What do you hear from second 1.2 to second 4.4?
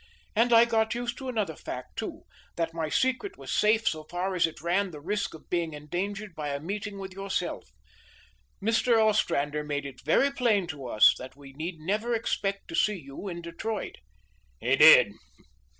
another fact too; that my secret was safe so far